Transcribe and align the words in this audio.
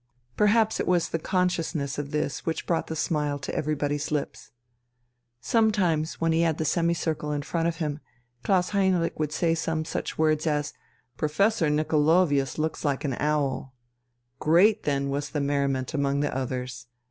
Perhaps 0.35 0.79
it 0.79 0.87
was 0.87 1.09
the 1.09 1.19
consciousness 1.19 1.99
of 1.99 2.09
this 2.09 2.43
which 2.43 2.65
brought 2.65 2.87
the 2.87 2.95
smile 2.95 3.37
to 3.37 3.53
everybody's 3.53 4.09
lips. 4.09 4.49
Sometimes, 5.39 6.15
when 6.19 6.31
he 6.31 6.41
had 6.41 6.57
the 6.57 6.65
semicircle 6.65 7.31
in 7.31 7.43
front 7.43 7.67
of 7.67 7.75
him, 7.75 7.99
Klaus 8.43 8.69
Heinrich 8.71 9.19
would 9.19 9.31
say 9.31 9.53
some 9.53 9.85
such 9.85 10.17
words 10.17 10.47
as 10.47 10.73
"Professor 11.17 11.69
Nicolovius 11.69 12.57
looks 12.57 12.83
an 12.83 13.15
owl." 13.19 13.75
Great 14.39 14.85
then 14.85 15.11
was 15.11 15.29
the 15.29 15.39
merriment 15.39 15.93
among 15.93 16.21
the 16.21 16.35
others. 16.35 16.87